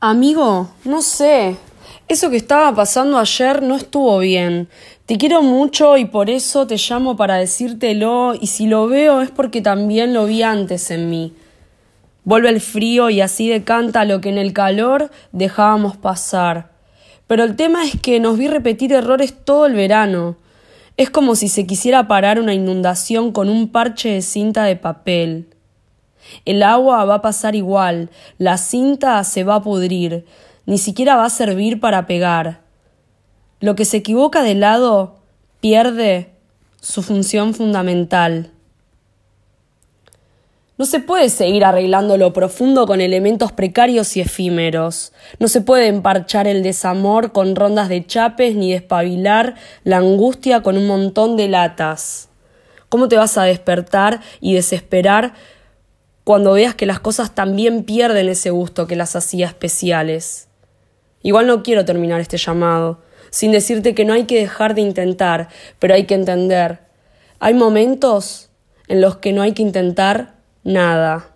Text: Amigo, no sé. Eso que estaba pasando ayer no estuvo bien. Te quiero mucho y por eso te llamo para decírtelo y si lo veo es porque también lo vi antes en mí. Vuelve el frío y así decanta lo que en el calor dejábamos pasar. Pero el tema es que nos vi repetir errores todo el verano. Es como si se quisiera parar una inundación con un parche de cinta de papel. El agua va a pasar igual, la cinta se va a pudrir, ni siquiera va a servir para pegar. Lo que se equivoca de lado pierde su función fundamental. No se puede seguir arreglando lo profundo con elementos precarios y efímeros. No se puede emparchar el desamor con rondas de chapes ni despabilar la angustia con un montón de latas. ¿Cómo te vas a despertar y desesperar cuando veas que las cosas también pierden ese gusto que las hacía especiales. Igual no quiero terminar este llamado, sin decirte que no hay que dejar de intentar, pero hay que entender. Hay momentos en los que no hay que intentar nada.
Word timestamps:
Amigo, 0.00 0.70
no 0.84 1.02
sé. 1.02 1.56
Eso 2.06 2.30
que 2.30 2.36
estaba 2.36 2.72
pasando 2.72 3.18
ayer 3.18 3.64
no 3.64 3.74
estuvo 3.74 4.20
bien. 4.20 4.68
Te 5.06 5.18
quiero 5.18 5.42
mucho 5.42 5.96
y 5.96 6.04
por 6.04 6.30
eso 6.30 6.68
te 6.68 6.76
llamo 6.76 7.16
para 7.16 7.34
decírtelo 7.34 8.34
y 8.40 8.46
si 8.46 8.68
lo 8.68 8.86
veo 8.86 9.22
es 9.22 9.32
porque 9.32 9.60
también 9.60 10.14
lo 10.14 10.26
vi 10.26 10.44
antes 10.44 10.92
en 10.92 11.10
mí. 11.10 11.34
Vuelve 12.22 12.48
el 12.48 12.60
frío 12.60 13.10
y 13.10 13.20
así 13.20 13.48
decanta 13.48 14.04
lo 14.04 14.20
que 14.20 14.28
en 14.28 14.38
el 14.38 14.52
calor 14.52 15.10
dejábamos 15.32 15.96
pasar. 15.96 16.70
Pero 17.26 17.42
el 17.42 17.56
tema 17.56 17.84
es 17.84 18.00
que 18.00 18.20
nos 18.20 18.38
vi 18.38 18.46
repetir 18.46 18.92
errores 18.92 19.34
todo 19.44 19.66
el 19.66 19.74
verano. 19.74 20.36
Es 20.96 21.10
como 21.10 21.34
si 21.34 21.48
se 21.48 21.66
quisiera 21.66 22.06
parar 22.06 22.38
una 22.38 22.54
inundación 22.54 23.32
con 23.32 23.48
un 23.48 23.68
parche 23.72 24.10
de 24.10 24.22
cinta 24.22 24.62
de 24.62 24.76
papel. 24.76 25.48
El 26.44 26.62
agua 26.62 27.04
va 27.04 27.16
a 27.16 27.22
pasar 27.22 27.54
igual, 27.54 28.10
la 28.38 28.58
cinta 28.58 29.22
se 29.24 29.44
va 29.44 29.56
a 29.56 29.62
pudrir, 29.62 30.24
ni 30.66 30.78
siquiera 30.78 31.16
va 31.16 31.24
a 31.24 31.30
servir 31.30 31.80
para 31.80 32.06
pegar. 32.06 32.60
Lo 33.60 33.74
que 33.74 33.84
se 33.84 33.98
equivoca 33.98 34.42
de 34.42 34.54
lado 34.54 35.16
pierde 35.60 36.30
su 36.80 37.02
función 37.02 37.54
fundamental. 37.54 38.52
No 40.78 40.86
se 40.86 41.00
puede 41.00 41.28
seguir 41.28 41.64
arreglando 41.64 42.16
lo 42.16 42.32
profundo 42.32 42.86
con 42.86 43.00
elementos 43.00 43.50
precarios 43.50 44.16
y 44.16 44.20
efímeros. 44.20 45.12
No 45.40 45.48
se 45.48 45.60
puede 45.60 45.88
emparchar 45.88 46.46
el 46.46 46.62
desamor 46.62 47.32
con 47.32 47.56
rondas 47.56 47.88
de 47.88 48.06
chapes 48.06 48.54
ni 48.54 48.72
despabilar 48.72 49.56
la 49.82 49.96
angustia 49.96 50.62
con 50.62 50.78
un 50.78 50.86
montón 50.86 51.36
de 51.36 51.48
latas. 51.48 52.28
¿Cómo 52.88 53.08
te 53.08 53.16
vas 53.16 53.36
a 53.36 53.42
despertar 53.42 54.20
y 54.40 54.54
desesperar 54.54 55.34
cuando 56.28 56.52
veas 56.52 56.74
que 56.74 56.84
las 56.84 57.00
cosas 57.00 57.34
también 57.34 57.84
pierden 57.84 58.28
ese 58.28 58.50
gusto 58.50 58.86
que 58.86 58.96
las 58.96 59.16
hacía 59.16 59.46
especiales. 59.46 60.48
Igual 61.22 61.46
no 61.46 61.62
quiero 61.62 61.86
terminar 61.86 62.20
este 62.20 62.36
llamado, 62.36 63.00
sin 63.30 63.50
decirte 63.50 63.94
que 63.94 64.04
no 64.04 64.12
hay 64.12 64.24
que 64.24 64.38
dejar 64.38 64.74
de 64.74 64.82
intentar, 64.82 65.48
pero 65.78 65.94
hay 65.94 66.04
que 66.04 66.12
entender. 66.12 66.80
Hay 67.38 67.54
momentos 67.54 68.50
en 68.88 69.00
los 69.00 69.16
que 69.16 69.32
no 69.32 69.40
hay 69.40 69.52
que 69.52 69.62
intentar 69.62 70.34
nada. 70.64 71.34